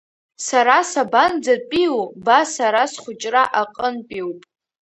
[0.47, 4.39] Сара сабанӡатәиу ба сара схәыҷра аҟынтәиуп.